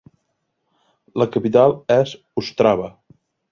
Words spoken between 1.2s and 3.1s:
La capital és Ostrava.